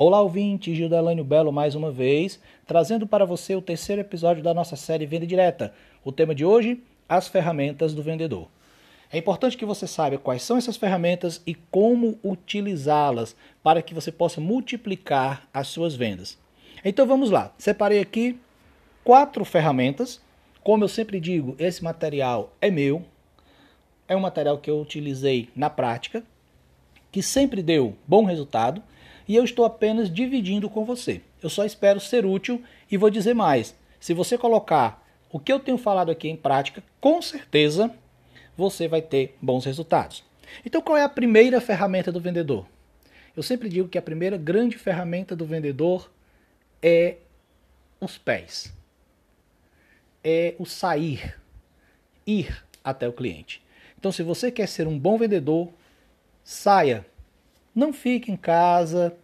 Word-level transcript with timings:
Olá, 0.00 0.20
ouvinte, 0.20 0.76
Gildelânio 0.76 1.24
Belo 1.24 1.50
mais 1.50 1.74
uma 1.74 1.90
vez, 1.90 2.38
trazendo 2.64 3.04
para 3.04 3.24
você 3.24 3.56
o 3.56 3.60
terceiro 3.60 4.00
episódio 4.00 4.44
da 4.44 4.54
nossa 4.54 4.76
série 4.76 5.04
Venda 5.04 5.26
Direta. 5.26 5.74
O 6.04 6.12
tema 6.12 6.36
de 6.36 6.44
hoje, 6.44 6.80
as 7.08 7.26
ferramentas 7.26 7.94
do 7.94 8.00
vendedor. 8.00 8.46
É 9.12 9.18
importante 9.18 9.56
que 9.56 9.64
você 9.64 9.88
saiba 9.88 10.16
quais 10.16 10.44
são 10.44 10.56
essas 10.56 10.76
ferramentas 10.76 11.42
e 11.44 11.52
como 11.52 12.16
utilizá-las 12.22 13.34
para 13.60 13.82
que 13.82 13.92
você 13.92 14.12
possa 14.12 14.40
multiplicar 14.40 15.48
as 15.52 15.66
suas 15.66 15.96
vendas. 15.96 16.38
Então 16.84 17.04
vamos 17.04 17.32
lá. 17.32 17.52
Separei 17.58 17.98
aqui 17.98 18.38
quatro 19.02 19.44
ferramentas. 19.44 20.20
Como 20.62 20.84
eu 20.84 20.88
sempre 20.88 21.18
digo, 21.18 21.56
esse 21.58 21.82
material 21.82 22.52
é 22.60 22.70
meu. 22.70 23.04
É 24.06 24.14
um 24.14 24.20
material 24.20 24.58
que 24.58 24.70
eu 24.70 24.80
utilizei 24.80 25.48
na 25.56 25.68
prática, 25.68 26.22
que 27.10 27.20
sempre 27.20 27.64
deu 27.64 27.96
bom 28.06 28.24
resultado 28.24 28.80
e 29.28 29.36
eu 29.36 29.44
estou 29.44 29.66
apenas 29.66 30.12
dividindo 30.12 30.70
com 30.70 30.84
você. 30.84 31.20
Eu 31.42 31.50
só 31.50 31.64
espero 31.64 32.00
ser 32.00 32.24
útil 32.24 32.62
e 32.90 32.96
vou 32.96 33.10
dizer 33.10 33.34
mais. 33.34 33.76
Se 34.00 34.14
você 34.14 34.38
colocar 34.38 35.06
o 35.30 35.38
que 35.38 35.52
eu 35.52 35.60
tenho 35.60 35.76
falado 35.76 36.10
aqui 36.10 36.28
em 36.28 36.36
prática, 36.36 36.82
com 36.98 37.20
certeza 37.20 37.94
você 38.56 38.88
vai 38.88 39.02
ter 39.02 39.36
bons 39.40 39.66
resultados. 39.66 40.24
Então, 40.64 40.80
qual 40.80 40.96
é 40.96 41.04
a 41.04 41.08
primeira 41.08 41.60
ferramenta 41.60 42.10
do 42.10 42.20
vendedor? 42.20 42.66
Eu 43.36 43.42
sempre 43.42 43.68
digo 43.68 43.88
que 43.88 43.98
a 43.98 44.02
primeira 44.02 44.36
grande 44.36 44.78
ferramenta 44.78 45.36
do 45.36 45.44
vendedor 45.44 46.10
é 46.82 47.18
os 48.00 48.16
pés. 48.16 48.72
É 50.24 50.54
o 50.58 50.64
sair, 50.64 51.38
ir 52.26 52.64
até 52.82 53.06
o 53.06 53.12
cliente. 53.12 53.62
Então, 53.98 54.10
se 54.10 54.22
você 54.22 54.50
quer 54.50 54.66
ser 54.66 54.88
um 54.88 54.98
bom 54.98 55.18
vendedor, 55.18 55.70
saia 56.42 57.06
não 57.74 57.92
fique 57.92 58.30
em 58.30 58.36
casa, 58.36 59.16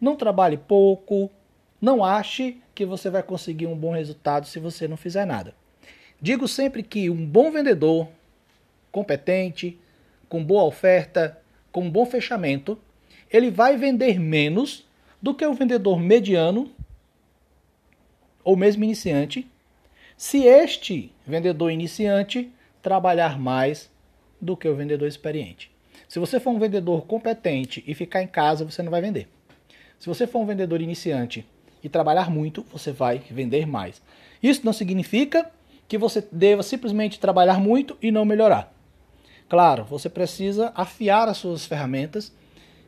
não 0.00 0.16
trabalhe 0.16 0.56
pouco, 0.56 1.30
não 1.80 2.04
ache 2.04 2.60
que 2.74 2.84
você 2.84 3.10
vai 3.10 3.22
conseguir 3.22 3.66
um 3.66 3.76
bom 3.76 3.92
resultado 3.92 4.46
se 4.46 4.58
você 4.58 4.88
não 4.88 4.96
fizer 4.96 5.24
nada. 5.24 5.54
Digo 6.20 6.46
sempre 6.46 6.82
que 6.82 7.10
um 7.10 7.26
bom 7.26 7.50
vendedor, 7.50 8.08
competente, 8.90 9.78
com 10.28 10.44
boa 10.44 10.64
oferta, 10.64 11.40
com 11.70 11.82
um 11.82 11.90
bom 11.90 12.06
fechamento, 12.06 12.78
ele 13.30 13.50
vai 13.50 13.76
vender 13.76 14.20
menos 14.20 14.86
do 15.20 15.34
que 15.34 15.46
o 15.46 15.54
vendedor 15.54 15.98
mediano 15.98 16.70
ou 18.44 18.56
mesmo 18.56 18.84
iniciante, 18.84 19.48
se 20.16 20.44
este 20.44 21.12
vendedor 21.26 21.70
iniciante 21.70 22.50
trabalhar 22.80 23.38
mais 23.38 23.90
do 24.40 24.56
que 24.56 24.68
o 24.68 24.74
vendedor 24.74 25.06
experiente. 25.06 25.70
Se 26.12 26.18
você 26.18 26.38
for 26.38 26.50
um 26.50 26.58
vendedor 26.58 27.06
competente 27.06 27.82
e 27.86 27.94
ficar 27.94 28.22
em 28.22 28.26
casa, 28.26 28.66
você 28.66 28.82
não 28.82 28.90
vai 28.90 29.00
vender. 29.00 29.28
Se 29.98 30.06
você 30.06 30.26
for 30.26 30.40
um 30.40 30.44
vendedor 30.44 30.82
iniciante 30.82 31.48
e 31.82 31.88
trabalhar 31.88 32.30
muito, 32.30 32.66
você 32.70 32.92
vai 32.92 33.22
vender 33.30 33.66
mais. 33.66 34.02
Isso 34.42 34.60
não 34.62 34.74
significa 34.74 35.50
que 35.88 35.96
você 35.96 36.22
deva 36.30 36.62
simplesmente 36.62 37.18
trabalhar 37.18 37.58
muito 37.58 37.96
e 38.02 38.10
não 38.10 38.26
melhorar. 38.26 38.74
Claro, 39.48 39.84
você 39.84 40.10
precisa 40.10 40.70
afiar 40.74 41.28
as 41.28 41.38
suas 41.38 41.64
ferramentas, 41.64 42.30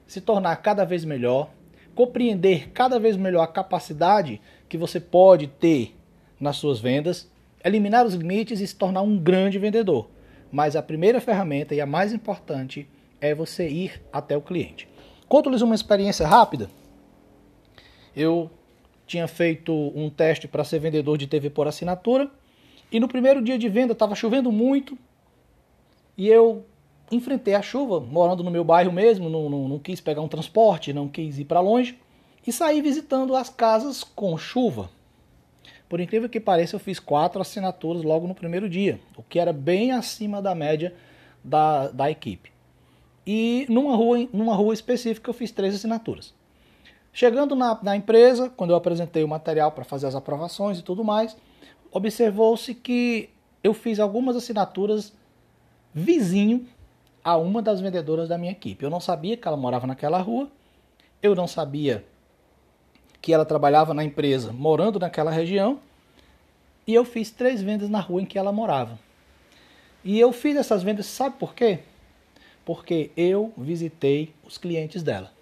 se 0.06 0.20
tornar 0.20 0.56
cada 0.56 0.84
vez 0.84 1.02
melhor, 1.02 1.48
compreender 1.94 2.72
cada 2.74 3.00
vez 3.00 3.16
melhor 3.16 3.44
a 3.44 3.48
capacidade 3.48 4.38
que 4.68 4.76
você 4.76 5.00
pode 5.00 5.46
ter 5.46 5.96
nas 6.38 6.56
suas 6.56 6.78
vendas, 6.78 7.26
eliminar 7.64 8.04
os 8.04 8.12
limites 8.12 8.60
e 8.60 8.66
se 8.66 8.76
tornar 8.76 9.00
um 9.00 9.16
grande 9.16 9.58
vendedor. 9.58 10.10
Mas 10.52 10.76
a 10.76 10.82
primeira 10.82 11.22
ferramenta 11.22 11.74
e 11.74 11.80
a 11.80 11.86
mais 11.86 12.12
importante 12.12 12.86
é 13.24 13.34
você 13.34 13.66
ir 13.66 14.02
até 14.12 14.36
o 14.36 14.42
cliente. 14.42 14.86
Conto-lhes 15.26 15.62
uma 15.62 15.74
experiência 15.74 16.26
rápida. 16.26 16.68
Eu 18.14 18.50
tinha 19.06 19.26
feito 19.26 19.72
um 19.94 20.10
teste 20.10 20.46
para 20.46 20.62
ser 20.62 20.78
vendedor 20.78 21.16
de 21.16 21.26
TV 21.26 21.48
por 21.48 21.66
assinatura 21.66 22.30
e 22.92 23.00
no 23.00 23.08
primeiro 23.08 23.42
dia 23.42 23.58
de 23.58 23.68
venda 23.68 23.94
estava 23.94 24.14
chovendo 24.14 24.52
muito 24.52 24.98
e 26.18 26.28
eu 26.28 26.66
enfrentei 27.10 27.54
a 27.54 27.62
chuva, 27.62 27.98
morando 27.98 28.44
no 28.44 28.50
meu 28.50 28.62
bairro 28.62 28.92
mesmo, 28.92 29.30
não, 29.30 29.48
não, 29.48 29.68
não 29.68 29.78
quis 29.78 30.02
pegar 30.02 30.20
um 30.20 30.28
transporte, 30.28 30.92
não 30.92 31.08
quis 31.08 31.38
ir 31.38 31.46
para 31.46 31.60
longe 31.60 31.98
e 32.46 32.52
saí 32.52 32.82
visitando 32.82 33.34
as 33.34 33.48
casas 33.48 34.04
com 34.04 34.36
chuva. 34.36 34.90
Por 35.88 35.98
incrível 35.98 36.28
que 36.28 36.40
pareça, 36.40 36.76
eu 36.76 36.80
fiz 36.80 37.00
quatro 37.00 37.40
assinaturas 37.40 38.02
logo 38.02 38.26
no 38.26 38.34
primeiro 38.34 38.68
dia, 38.68 39.00
o 39.16 39.22
que 39.22 39.38
era 39.38 39.52
bem 39.52 39.92
acima 39.92 40.42
da 40.42 40.54
média 40.54 40.94
da, 41.42 41.88
da 41.88 42.10
equipe. 42.10 42.53
E 43.26 43.66
numa 43.68 43.96
rua, 43.96 44.28
numa 44.32 44.54
rua 44.54 44.74
específica 44.74 45.30
eu 45.30 45.34
fiz 45.34 45.50
três 45.50 45.74
assinaturas. 45.74 46.34
Chegando 47.12 47.54
na, 47.54 47.78
na 47.82 47.96
empresa, 47.96 48.50
quando 48.56 48.70
eu 48.70 48.76
apresentei 48.76 49.22
o 49.22 49.28
material 49.28 49.70
para 49.72 49.84
fazer 49.84 50.06
as 50.06 50.14
aprovações 50.14 50.78
e 50.78 50.82
tudo 50.82 51.04
mais, 51.04 51.36
observou-se 51.92 52.74
que 52.74 53.30
eu 53.62 53.72
fiz 53.72 54.00
algumas 54.00 54.36
assinaturas 54.36 55.12
vizinho 55.94 56.66
a 57.22 57.36
uma 57.36 57.62
das 57.62 57.80
vendedoras 57.80 58.28
da 58.28 58.36
minha 58.36 58.52
equipe. 58.52 58.84
Eu 58.84 58.90
não 58.90 59.00
sabia 59.00 59.36
que 59.36 59.46
ela 59.46 59.56
morava 59.56 59.86
naquela 59.86 60.18
rua, 60.18 60.50
eu 61.22 61.34
não 61.34 61.46
sabia 61.46 62.04
que 63.22 63.32
ela 63.32 63.46
trabalhava 63.46 63.94
na 63.94 64.04
empresa 64.04 64.52
morando 64.52 64.98
naquela 64.98 65.30
região, 65.30 65.78
e 66.86 66.92
eu 66.92 67.04
fiz 67.04 67.30
três 67.30 67.62
vendas 67.62 67.88
na 67.88 68.00
rua 68.00 68.20
em 68.20 68.26
que 68.26 68.38
ela 68.38 68.52
morava. 68.52 68.98
E 70.04 70.20
eu 70.20 70.32
fiz 70.32 70.56
essas 70.56 70.82
vendas, 70.82 71.06
sabe 71.06 71.36
por 71.38 71.54
quê? 71.54 71.78
Porque 72.64 73.10
eu 73.16 73.52
visitei 73.56 74.32
os 74.44 74.56
clientes 74.56 75.02
dela. 75.02 75.32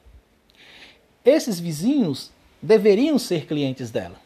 Esses 1.25 1.61
vizinhos 1.61 2.33
deveriam 2.61 3.19
ser 3.19 3.47
clientes 3.47 3.91
dela. 3.91 4.17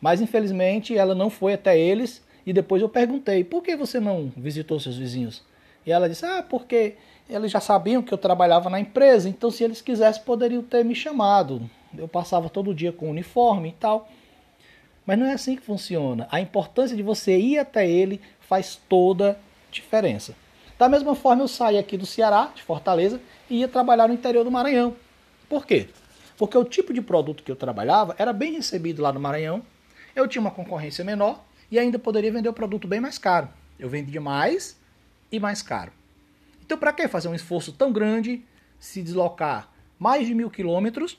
Mas 0.00 0.20
infelizmente 0.20 0.96
ela 0.96 1.14
não 1.14 1.30
foi 1.30 1.54
até 1.54 1.78
eles 1.78 2.22
e 2.46 2.52
depois 2.52 2.82
eu 2.82 2.88
perguntei: 2.88 3.42
"Por 3.42 3.62
que 3.62 3.76
você 3.76 3.98
não 3.98 4.32
visitou 4.36 4.78
seus 4.78 4.96
vizinhos?" 4.96 5.42
E 5.84 5.90
ela 5.90 6.08
disse: 6.08 6.24
"Ah, 6.24 6.42
porque 6.42 6.94
eles 7.28 7.50
já 7.50 7.60
sabiam 7.60 8.02
que 8.02 8.12
eu 8.12 8.18
trabalhava 8.18 8.70
na 8.70 8.80
empresa, 8.80 9.28
então 9.28 9.50
se 9.50 9.64
eles 9.64 9.80
quisessem 9.80 10.22
poderiam 10.22 10.62
ter 10.62 10.84
me 10.84 10.94
chamado. 10.94 11.68
Eu 11.96 12.06
passava 12.06 12.48
todo 12.48 12.74
dia 12.74 12.92
com 12.92 13.10
uniforme 13.10 13.70
e 13.70 13.72
tal." 13.72 14.08
Mas 15.06 15.18
não 15.18 15.26
é 15.26 15.32
assim 15.32 15.56
que 15.56 15.62
funciona. 15.62 16.28
A 16.30 16.38
importância 16.38 16.94
de 16.94 17.02
você 17.02 17.38
ir 17.38 17.58
até 17.58 17.88
ele 17.88 18.20
faz 18.40 18.78
toda 18.88 19.38
diferença. 19.70 20.34
Da 20.78 20.88
mesma 20.88 21.16
forma, 21.16 21.42
eu 21.42 21.48
saí 21.48 21.76
aqui 21.76 21.96
do 21.96 22.06
Ceará, 22.06 22.52
de 22.54 22.62
Fortaleza, 22.62 23.20
e 23.50 23.58
ia 23.58 23.68
trabalhar 23.68 24.06
no 24.06 24.14
interior 24.14 24.44
do 24.44 24.50
Maranhão. 24.50 24.94
Por 25.48 25.66
quê? 25.66 25.88
Porque 26.36 26.56
o 26.56 26.64
tipo 26.64 26.94
de 26.94 27.02
produto 27.02 27.42
que 27.42 27.50
eu 27.50 27.56
trabalhava 27.56 28.14
era 28.16 28.32
bem 28.32 28.52
recebido 28.52 29.02
lá 29.02 29.12
no 29.12 29.18
Maranhão, 29.18 29.60
eu 30.14 30.28
tinha 30.28 30.40
uma 30.40 30.52
concorrência 30.52 31.04
menor 31.04 31.44
e 31.68 31.78
ainda 31.78 31.98
poderia 31.98 32.30
vender 32.30 32.48
o 32.48 32.52
produto 32.52 32.86
bem 32.86 33.00
mais 33.00 33.18
caro. 33.18 33.48
Eu 33.76 33.88
vendia 33.88 34.20
mais 34.20 34.78
e 35.32 35.40
mais 35.40 35.62
caro. 35.62 35.92
Então, 36.64 36.78
para 36.78 36.92
que 36.92 37.08
fazer 37.08 37.28
um 37.28 37.34
esforço 37.34 37.72
tão 37.72 37.92
grande, 37.92 38.44
se 38.78 39.02
deslocar 39.02 39.70
mais 39.98 40.26
de 40.26 40.34
mil 40.34 40.48
quilômetros, 40.48 41.18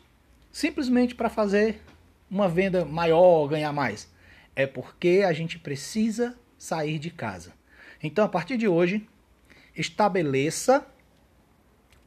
simplesmente 0.52 1.16
para 1.16 1.30
fazer 1.30 1.82
uma 2.32 2.48
venda 2.48 2.86
maior, 2.86 3.48
ganhar 3.48 3.74
mais? 3.74 4.08
É 4.56 4.66
porque 4.66 5.24
a 5.28 5.34
gente 5.34 5.60
precisa 5.60 6.38
sair 6.58 6.98
de 6.98 7.10
casa. 7.10 7.54
Então, 8.02 8.24
a 8.24 8.30
partir 8.30 8.56
de 8.56 8.68
hoje, 8.68 9.06
estabeleça 9.80 10.86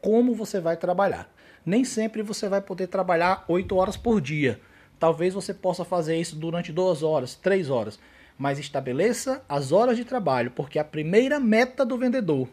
como 0.00 0.34
você 0.34 0.60
vai 0.60 0.77
trabalhar. 0.77 1.33
Nem 1.65 1.84
sempre 1.84 2.22
você 2.22 2.49
vai 2.49 2.60
poder 2.60 2.88
trabalhar 2.88 3.44
8 3.49 3.75
horas 3.77 3.97
por 3.97 4.21
dia. 4.21 4.60
Talvez 4.99 5.33
você 5.33 5.55
possa 5.55 5.84
fazer 5.84 6.16
isso 6.16 6.37
durante 6.37 6.72
2 6.72 7.03
horas, 7.03 7.34
3 7.34 7.71
horas. 7.71 7.99
Mas 8.37 8.59
estabeleça 8.59 9.44
as 9.49 9.72
horas 9.72 9.97
de 9.97 10.05
trabalho, 10.05 10.50
porque 10.50 10.78
a 10.78 10.84
primeira 10.84 11.38
meta 11.38 11.84
do 11.84 11.97
vendedor 11.97 12.49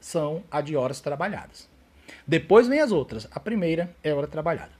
são 0.00 0.42
a 0.50 0.60
de 0.60 0.76
horas 0.76 1.00
trabalhadas. 1.00 1.68
Depois 2.26 2.68
vem 2.68 2.80
as 2.80 2.92
outras. 2.92 3.28
A 3.30 3.40
primeira 3.40 3.94
é 4.02 4.10
a 4.10 4.16
hora 4.16 4.26
trabalhada. 4.26 4.70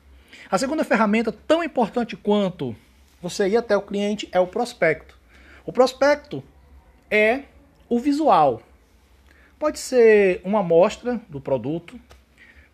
A 0.50 0.58
segunda 0.58 0.84
ferramenta, 0.84 1.32
tão 1.32 1.62
importante 1.62 2.16
quanto 2.16 2.76
você 3.20 3.48
ir 3.48 3.56
até 3.56 3.76
o 3.76 3.82
cliente, 3.82 4.28
é 4.32 4.40
o 4.40 4.46
prospecto. 4.46 5.19
O 5.64 5.72
prospecto 5.72 6.43
é 7.10 7.44
o 7.88 7.98
visual, 7.98 8.62
Pode 9.62 9.78
ser 9.78 10.40
uma 10.42 10.58
amostra 10.58 11.20
do 11.28 11.40
produto, 11.40 11.96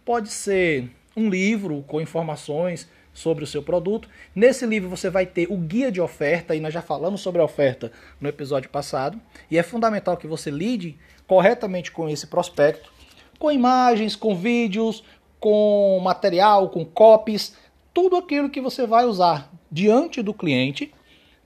pode 0.06 0.31
ser 0.31 0.90
um 1.14 1.29
livro 1.29 1.85
com 1.87 2.00
informações 2.00 2.88
sobre 3.12 3.44
o 3.44 3.46
seu 3.46 3.62
produto. 3.62 4.08
Nesse 4.35 4.64
livro 4.64 4.88
você 4.88 5.11
vai 5.11 5.26
ter 5.26 5.52
o 5.52 5.58
guia 5.58 5.93
de 5.93 6.00
oferta, 6.00 6.56
e 6.56 6.61
nós 6.61 6.73
já 6.73 6.81
falamos 6.81 7.20
sobre 7.20 7.43
a 7.43 7.44
oferta 7.44 7.93
no 8.19 8.26
episódio 8.26 8.70
passado, 8.70 9.20
e 9.50 9.58
é 9.58 9.62
fundamental 9.62 10.17
que 10.17 10.26
você 10.26 10.50
lide 10.50 10.96
corretamente 11.26 11.93
com 11.93 12.08
esse 12.08 12.26
prospecto, 12.26 12.90
com 13.38 13.52
imagens, 13.52 14.17
com 14.17 14.35
vídeos, 14.35 15.05
com 15.38 16.00
material, 16.02 16.70
com 16.70 16.87
copies, 16.87 17.55
tudo 17.93 18.17
aquilo 18.17 18.49
que 18.49 18.62
você 18.62 18.87
vai 18.87 19.05
usar 19.05 19.52
diante 19.70 20.23
do 20.23 20.32
cliente 20.32 20.90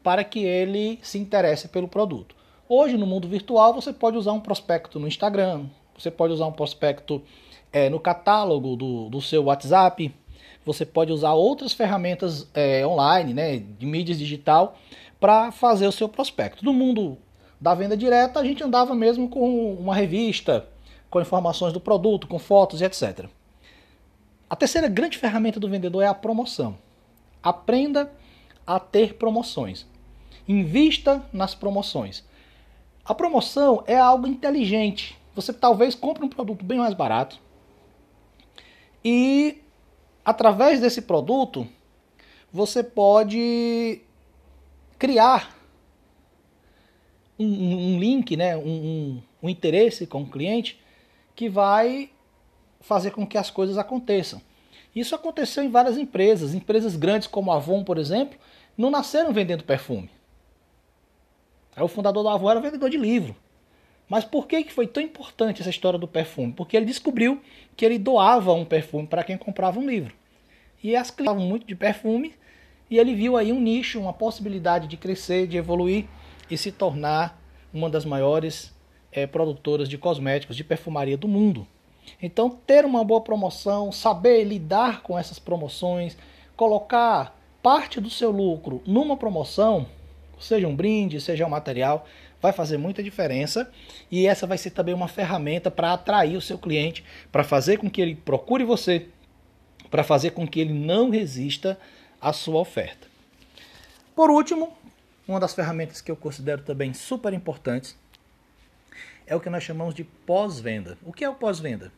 para 0.05 0.23
que 0.23 0.45
ele 0.45 1.01
se 1.03 1.19
interesse 1.19 1.67
pelo 1.67 1.89
produto. 1.89 2.42
Hoje, 2.75 2.97
no 2.97 3.07
mundo 3.07 3.29
virtual, 3.29 3.75
você 3.75 3.93
pode 3.93 4.17
usar 4.17 4.33
um 4.33 4.41
prospecto 4.41 4.99
no 4.99 5.07
Instagram, 5.07 5.67
você 5.95 6.11
pode 6.11 6.33
usar 6.33 6.47
um 6.47 6.53
prospecto 6.53 7.21
é, 7.71 7.91
no 7.91 8.01
catálogo 8.01 8.77
do, 8.77 9.11
do 9.11 9.21
seu 9.21 9.45
WhatsApp, 9.45 10.11
você 10.65 10.87
pode 10.87 11.13
usar 11.13 11.35
outras 11.35 11.75
ferramentas 11.75 12.49
é, 12.55 12.87
online, 12.87 13.35
né, 13.35 13.59
de 13.59 13.85
mídias 13.85 14.19
digital, 14.19 14.79
para 15.21 15.53
fazer 15.53 15.87
o 15.87 15.93
seu 15.93 16.09
prospecto. 16.09 16.65
No 16.65 16.73
mundo 16.73 17.19
da 17.61 17.75
venda 17.75 17.95
direta, 17.95 18.41
a 18.41 18.43
gente 18.43 18.65
andava 18.65 18.95
mesmo 18.95 19.29
com 19.29 19.75
uma 19.75 19.95
revista, 19.95 20.67
com 21.11 21.21
informações 21.21 21.75
do 21.75 21.79
produto, 21.79 22.27
com 22.27 22.39
fotos 22.39 22.81
e 22.81 22.87
etc. 22.87 23.27
A 24.49 24.57
terceira 24.57 24.89
grande 24.89 25.19
ferramenta 25.19 25.61
do 25.61 25.69
vendedor 25.69 26.05
é 26.05 26.07
a 26.07 26.15
promoção. 26.15 26.79
Aprenda 27.43 28.11
a 28.67 28.81
ter 28.81 29.17
promoções. 29.17 29.87
Invista 30.49 31.23
nas 31.35 31.55
promoções. 31.55 32.25
A 33.05 33.15
promoção 33.15 33.83
é 33.87 33.97
algo 33.97 34.27
inteligente. 34.27 35.19
Você 35.35 35.53
talvez 35.53 35.95
compre 35.95 36.25
um 36.25 36.29
produto 36.29 36.65
bem 36.65 36.79
mais 36.79 36.95
barato 36.95 37.41
e 39.05 39.59
através 40.25 40.81
desse 40.81 41.03
produto 41.03 41.67
você 42.53 42.83
pode 42.83 44.01
criar 44.99 45.57
um, 47.39 47.95
um 47.95 47.99
link, 47.99 48.37
né, 48.37 48.57
um, 48.57 48.63
um, 48.63 49.23
um 49.43 49.49
interesse 49.49 50.07
com 50.07 50.23
o 50.23 50.29
cliente 50.29 50.79
que 51.35 51.49
vai 51.49 52.11
fazer 52.81 53.11
com 53.11 53.27
que 53.27 53.39
as 53.39 53.51
coisas 53.51 53.79
aconteçam. 53.79 54.41
Isso 54.95 55.15
aconteceu 55.15 55.65
em 55.65 55.71
várias 55.71 55.97
empresas. 55.97 56.55
Empresas 56.55 56.95
grandes 56.97 57.27
como 57.27 57.51
a 57.51 57.57
Avon, 57.57 57.83
por 57.83 57.97
exemplo, 57.97 58.39
não 58.77 58.91
nasceram 58.91 59.33
vendendo 59.33 59.65
perfume. 59.65 60.11
Aí 61.75 61.83
o 61.83 61.89
fundador 61.89 62.23
da 62.25 62.33
Avon 62.33 62.51
era 62.51 62.61
vendedor 62.61 62.91
de 62.91 62.97
livro. 62.97 63.35
Mas 64.09 64.25
por 64.25 64.47
que, 64.47 64.63
que 64.65 64.73
foi 64.73 64.87
tão 64.87 65.03
importante 65.03 65.61
essa 65.61 65.71
história 65.71 65.99
do 65.99 66.07
perfume? 66.07 66.53
Porque 66.53 66.77
ele 66.77 66.87
descobriu 66.87 67.41
que 67.77 67.85
ele 67.85 67.99
doava 67.99 68.53
um 68.53 68.65
perfume 68.65 69.07
para 69.07 69.25
quem 69.25 69.39
comprava 69.39 69.81
um 69.81 69.87
livro. 69.87 70.15
E 70.83 70.95
as 70.95 71.11
clientes 71.11 71.43
muito 71.43 71.67
de 71.67 71.75
perfume 71.75 72.35
e 72.93 72.99
ele 72.99 73.15
viu 73.15 73.39
aí 73.39 73.51
um 73.51 73.59
nicho, 73.59 73.99
uma 73.99 74.13
possibilidade 74.13 74.87
de 74.87 74.99
crescer, 74.99 75.47
de 75.47 75.57
evoluir 75.57 76.05
e 76.51 76.59
se 76.59 76.71
tornar 76.71 77.41
uma 77.73 77.89
das 77.89 78.05
maiores 78.05 78.71
é, 79.11 79.27
produtoras 79.27 79.89
de 79.89 79.97
cosméticos, 79.97 80.55
de 80.55 80.63
perfumaria 80.63 81.17
do 81.17 81.27
mundo. 81.27 81.67
Então, 82.21 82.51
ter 82.51 82.85
uma 82.85 83.03
boa 83.03 83.23
promoção, 83.23 83.91
saber 83.91 84.45
lidar 84.45 85.03
com 85.03 85.19
essas 85.19 85.39
promoções, 85.39 86.19
colocar 86.55 87.35
parte 87.63 87.99
do 87.99 88.11
seu 88.11 88.31
lucro 88.31 88.83
numa 88.87 89.17
promoção, 89.17 89.87
seja 90.43 90.67
um 90.67 90.75
brinde, 90.75 91.21
seja 91.21 91.47
um 91.47 91.51
material, 91.51 92.07
vai 92.41 92.53
fazer 92.53 92.77
muita 92.77 93.03
diferença 93.03 93.71
e 94.11 94.27
essa 94.27 94.47
vai 94.47 94.59
ser 94.59 94.71
também 94.71 94.95
uma 94.95 95.09
ferramenta 95.09 95.71
para 95.71 95.93
atrair 95.93 96.37
o 96.37 96.41
seu 96.41 96.59
cliente, 96.59 97.05
para 97.31 97.45
fazer 97.45 97.79
com 97.79 97.89
que 97.89 98.01
ele 98.01 98.15
procure 98.15 98.65
você, 98.65 99.09
para 99.91 100.03
fazer 100.03 100.31
com 100.31 100.47
que 100.47 100.61
ele 100.61 100.73
não 100.73 101.11
resista 101.11 101.79
à 102.21 102.33
sua 102.33 102.61
oferta. 102.61 103.07
Por 104.15 104.31
último, 104.31 104.77
uma 105.27 105.39
das 105.39 105.55
ferramentas 105.55 106.01
que 106.01 106.11
eu 106.11 106.17
considero 106.17 106.63
também 106.63 106.93
super 106.93 107.33
importantes 107.33 107.97
é 109.27 109.37
o 109.37 109.41
que 109.41 109.49
nós 109.49 109.63
chamamos 109.63 109.95
de 109.95 110.05
pós-venda. 110.05 110.99
O 111.03 111.13
que 111.13 111.25
é 111.25 111.29
o 111.29 111.35
pós-venda? 111.35 111.93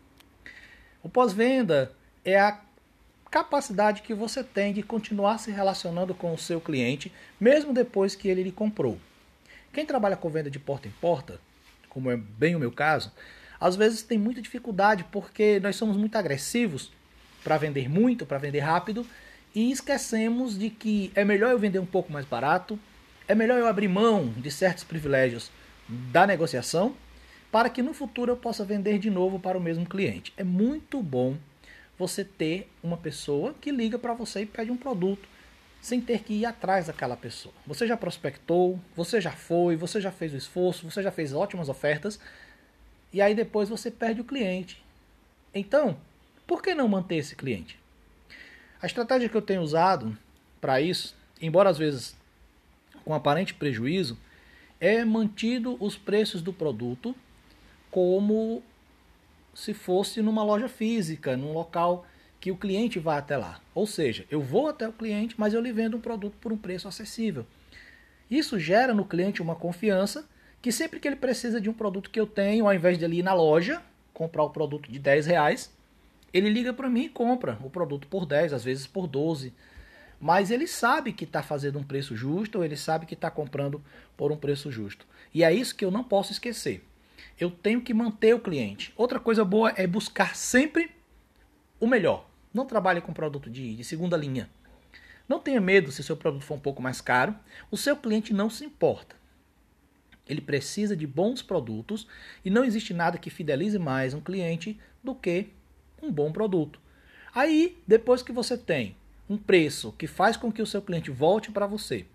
O 1.02 1.08
pós-venda 1.08 1.92
é 2.24 2.38
a 2.38 2.60
capacidade 3.34 4.02
que 4.02 4.14
você 4.14 4.44
tem 4.44 4.72
de 4.72 4.80
continuar 4.80 5.38
se 5.38 5.50
relacionando 5.50 6.14
com 6.14 6.32
o 6.32 6.38
seu 6.38 6.60
cliente, 6.60 7.10
mesmo 7.40 7.72
depois 7.72 8.14
que 8.14 8.28
ele 8.28 8.44
lhe 8.44 8.52
comprou. 8.52 8.96
Quem 9.72 9.84
trabalha 9.84 10.16
com 10.16 10.30
venda 10.30 10.48
de 10.48 10.60
porta 10.60 10.86
em 10.86 10.92
porta, 11.00 11.40
como 11.88 12.12
é 12.12 12.16
bem 12.16 12.54
o 12.54 12.60
meu 12.60 12.70
caso, 12.70 13.10
às 13.58 13.74
vezes 13.74 14.04
tem 14.04 14.18
muita 14.18 14.40
dificuldade 14.40 15.04
porque 15.10 15.58
nós 15.58 15.74
somos 15.74 15.96
muito 15.96 16.14
agressivos 16.14 16.92
para 17.42 17.58
vender 17.58 17.88
muito, 17.88 18.24
para 18.24 18.38
vender 18.38 18.60
rápido, 18.60 19.04
e 19.52 19.72
esquecemos 19.72 20.56
de 20.56 20.70
que 20.70 21.10
é 21.12 21.24
melhor 21.24 21.50
eu 21.50 21.58
vender 21.58 21.80
um 21.80 21.86
pouco 21.86 22.12
mais 22.12 22.24
barato, 22.24 22.78
é 23.26 23.34
melhor 23.34 23.58
eu 23.58 23.66
abrir 23.66 23.88
mão 23.88 24.32
de 24.36 24.48
certos 24.48 24.84
privilégios 24.84 25.50
da 25.88 26.24
negociação 26.24 26.94
para 27.50 27.68
que 27.68 27.82
no 27.82 27.94
futuro 27.94 28.30
eu 28.30 28.36
possa 28.36 28.64
vender 28.64 29.00
de 29.00 29.10
novo 29.10 29.40
para 29.40 29.58
o 29.58 29.60
mesmo 29.60 29.84
cliente. 29.84 30.32
É 30.36 30.44
muito 30.44 31.02
bom 31.02 31.36
você 31.98 32.24
ter 32.24 32.70
uma 32.82 32.96
pessoa 32.96 33.54
que 33.60 33.70
liga 33.70 33.98
para 33.98 34.14
você 34.14 34.42
e 34.42 34.46
pede 34.46 34.70
um 34.70 34.76
produto 34.76 35.28
sem 35.80 36.00
ter 36.00 36.20
que 36.20 36.32
ir 36.32 36.46
atrás 36.46 36.86
daquela 36.86 37.16
pessoa. 37.16 37.54
Você 37.66 37.86
já 37.86 37.96
prospectou, 37.96 38.80
você 38.96 39.20
já 39.20 39.32
foi, 39.32 39.76
você 39.76 40.00
já 40.00 40.10
fez 40.10 40.32
o 40.32 40.36
esforço, 40.36 40.90
você 40.90 41.02
já 41.02 41.10
fez 41.10 41.32
ótimas 41.34 41.68
ofertas 41.68 42.18
e 43.12 43.20
aí 43.20 43.34
depois 43.34 43.68
você 43.68 43.90
perde 43.90 44.20
o 44.20 44.24
cliente. 44.24 44.82
Então, 45.54 45.96
por 46.46 46.62
que 46.62 46.74
não 46.74 46.88
manter 46.88 47.16
esse 47.16 47.36
cliente? 47.36 47.78
A 48.80 48.86
estratégia 48.86 49.28
que 49.28 49.36
eu 49.36 49.42
tenho 49.42 49.62
usado 49.62 50.16
para 50.60 50.80
isso, 50.80 51.14
embora 51.40 51.70
às 51.70 51.78
vezes 51.78 52.16
com 53.04 53.12
aparente 53.12 53.54
prejuízo, 53.54 54.18
é 54.80 55.04
mantido 55.04 55.76
os 55.78 55.96
preços 55.96 56.42
do 56.42 56.52
produto 56.52 57.14
como 57.90 58.62
se 59.54 59.72
fosse 59.72 60.20
numa 60.20 60.42
loja 60.42 60.68
física, 60.68 61.36
num 61.36 61.52
local 61.52 62.06
que 62.40 62.50
o 62.50 62.56
cliente 62.56 62.98
vá 62.98 63.18
até 63.18 63.36
lá. 63.36 63.60
Ou 63.74 63.86
seja, 63.86 64.26
eu 64.30 64.40
vou 64.40 64.68
até 64.68 64.86
o 64.86 64.92
cliente, 64.92 65.34
mas 65.38 65.54
eu 65.54 65.60
lhe 65.60 65.72
vendo 65.72 65.96
um 65.96 66.00
produto 66.00 66.36
por 66.40 66.52
um 66.52 66.58
preço 66.58 66.86
acessível. 66.86 67.46
Isso 68.30 68.58
gera 68.58 68.92
no 68.92 69.04
cliente 69.04 69.40
uma 69.40 69.54
confiança 69.54 70.28
que 70.60 70.72
sempre 70.72 70.98
que 70.98 71.06
ele 71.06 71.16
precisa 71.16 71.60
de 71.60 71.70
um 71.70 71.74
produto 71.74 72.10
que 72.10 72.20
eu 72.20 72.26
tenho, 72.26 72.66
ao 72.66 72.74
invés 72.74 72.98
de 72.98 73.04
ele 73.04 73.18
ir 73.18 73.22
na 73.22 73.34
loja, 73.34 73.82
comprar 74.12 74.42
o 74.42 74.50
produto 74.50 74.90
de 74.90 74.98
10 74.98 75.26
reais, 75.26 75.72
ele 76.32 76.48
liga 76.48 76.72
para 76.72 76.88
mim 76.88 77.04
e 77.04 77.08
compra 77.08 77.58
o 77.62 77.70
produto 77.70 78.08
por 78.08 78.26
10, 78.26 78.52
às 78.52 78.64
vezes 78.64 78.86
por 78.86 79.06
12. 79.06 79.52
Mas 80.20 80.50
ele 80.50 80.66
sabe 80.66 81.12
que 81.12 81.24
está 81.24 81.42
fazendo 81.42 81.78
um 81.78 81.84
preço 81.84 82.16
justo, 82.16 82.64
ele 82.64 82.76
sabe 82.76 83.06
que 83.06 83.14
está 83.14 83.30
comprando 83.30 83.82
por 84.16 84.32
um 84.32 84.36
preço 84.36 84.70
justo. 84.70 85.06
E 85.32 85.44
é 85.44 85.52
isso 85.52 85.74
que 85.74 85.84
eu 85.84 85.90
não 85.90 86.02
posso 86.02 86.32
esquecer 86.32 86.82
eu 87.38 87.50
tenho 87.50 87.80
que 87.80 87.94
manter 87.94 88.34
o 88.34 88.40
cliente. 88.40 88.92
Outra 88.96 89.18
coisa 89.18 89.44
boa 89.44 89.72
é 89.76 89.86
buscar 89.86 90.36
sempre 90.36 90.90
o 91.80 91.86
melhor. 91.86 92.28
Não 92.52 92.66
trabalhe 92.66 93.00
com 93.00 93.12
produto 93.12 93.50
de, 93.50 93.74
de 93.74 93.84
segunda 93.84 94.16
linha. 94.16 94.48
Não 95.28 95.40
tenha 95.40 95.60
medo 95.60 95.90
se 95.90 96.00
o 96.00 96.04
seu 96.04 96.16
produto 96.16 96.44
for 96.44 96.54
um 96.54 96.60
pouco 96.60 96.82
mais 96.82 97.00
caro. 97.00 97.34
O 97.70 97.76
seu 97.76 97.96
cliente 97.96 98.32
não 98.32 98.48
se 98.48 98.64
importa. 98.64 99.16
Ele 100.26 100.40
precisa 100.40 100.96
de 100.96 101.06
bons 101.06 101.42
produtos 101.42 102.06
e 102.44 102.50
não 102.50 102.64
existe 102.64 102.94
nada 102.94 103.18
que 103.18 103.30
fidelize 103.30 103.78
mais 103.78 104.14
um 104.14 104.20
cliente 104.20 104.78
do 105.02 105.14
que 105.14 105.48
um 106.02 106.10
bom 106.10 106.32
produto. 106.32 106.80
Aí, 107.34 107.76
depois 107.86 108.22
que 108.22 108.32
você 108.32 108.56
tem 108.56 108.96
um 109.28 109.36
preço 109.36 109.92
que 109.92 110.06
faz 110.06 110.36
com 110.36 110.52
que 110.52 110.62
o 110.62 110.66
seu 110.66 110.80
cliente 110.80 111.10
volte 111.10 111.50
para 111.50 111.66
você, 111.66 112.06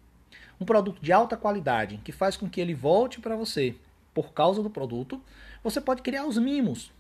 um 0.60 0.66
produto 0.66 1.02
de 1.02 1.12
alta 1.12 1.38
qualidade 1.38 2.00
que 2.04 2.12
faz 2.12 2.38
com 2.38 2.50
que 2.50 2.62
ele 2.62 2.74
volte 2.74 3.20
para 3.20 3.36
você 3.36 3.76
por 4.22 4.34
causa 4.34 4.62
do 4.62 4.70
produto, 4.70 5.22
você 5.64 5.80
pode 5.80 6.02
criar 6.02 6.26
os 6.26 6.38
mimos. 6.38 6.92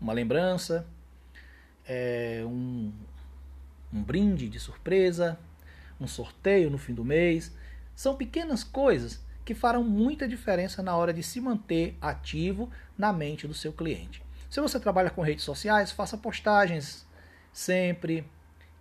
Uma 0.00 0.12
lembrança, 0.12 0.84
é, 1.86 2.42
um, 2.44 2.92
um 3.92 4.02
brinde 4.02 4.48
de 4.48 4.58
surpresa, 4.58 5.38
um 6.00 6.08
sorteio 6.08 6.68
no 6.68 6.76
fim 6.76 6.94
do 6.94 7.04
mês. 7.04 7.54
São 7.94 8.16
pequenas 8.16 8.64
coisas 8.64 9.20
que 9.44 9.54
farão 9.54 9.84
muita 9.84 10.26
diferença 10.26 10.82
na 10.82 10.96
hora 10.96 11.12
de 11.12 11.22
se 11.22 11.40
manter 11.40 11.96
ativo 12.00 12.68
na 12.96 13.12
mente 13.12 13.46
do 13.46 13.54
seu 13.54 13.72
cliente. 13.72 14.20
Se 14.50 14.60
você 14.60 14.80
trabalha 14.80 15.10
com 15.10 15.22
redes 15.22 15.44
sociais, 15.44 15.92
faça 15.92 16.18
postagens 16.18 17.06
sempre, 17.52 18.24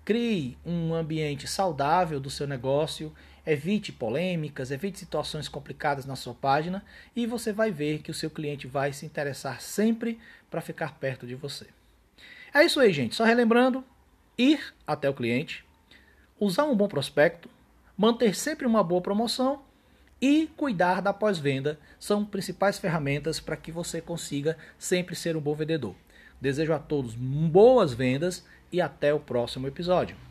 crie 0.03 0.57
um 0.65 0.95
ambiente 0.95 1.47
saudável 1.47 2.19
do 2.19 2.31
seu 2.31 2.47
negócio 2.47 3.13
Evite 3.47 3.93
polêmicas, 3.93 4.71
evite 4.71 4.99
situações 4.99 5.47
complicadas 5.47 6.05
na 6.05 6.17
sua 6.17 6.33
página 6.33 6.83
e 7.15 7.25
você 7.25 7.53
vai 7.53 7.71
ver 7.71 7.99
que 7.99 8.11
o 8.11 8.13
seu 8.13 8.29
cliente 8.29 8.67
vai 8.67 8.91
se 8.91 9.05
interessar 9.05 9.61
sempre 9.61 10.19
para 10.51 10.59
ficar 10.59 10.95
perto 10.99 11.25
de 11.25 11.33
você. 11.33 11.65
É 12.53 12.65
isso 12.65 12.77
aí, 12.77 12.91
gente. 12.91 13.15
Só 13.15 13.23
relembrando, 13.23 13.85
ir 14.37 14.73
até 14.85 15.09
o 15.09 15.13
cliente, 15.13 15.63
usar 16.37 16.65
um 16.65 16.75
bom 16.75 16.89
prospecto, 16.89 17.49
manter 17.97 18.35
sempre 18.35 18.67
uma 18.67 18.83
boa 18.83 19.01
promoção 19.01 19.61
e 20.21 20.49
cuidar 20.57 21.01
da 21.01 21.13
pós-venda 21.13 21.79
são 21.97 22.25
principais 22.25 22.77
ferramentas 22.77 23.39
para 23.39 23.55
que 23.55 23.71
você 23.71 24.01
consiga 24.01 24.57
sempre 24.77 25.15
ser 25.15 25.37
um 25.37 25.41
bom 25.41 25.55
vendedor. 25.55 25.95
Desejo 26.41 26.73
a 26.73 26.79
todos 26.79 27.15
boas 27.15 27.93
vendas 27.93 28.45
e 28.73 28.81
até 28.81 29.13
o 29.13 29.21
próximo 29.21 29.67
episódio. 29.69 30.26